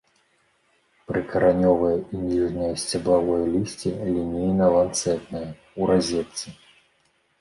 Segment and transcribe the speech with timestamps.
[1.09, 5.47] Прыкаранёвае і ніжняе сцябловае лісце лінейна-ланцэтнае,
[5.79, 6.47] у разетцы.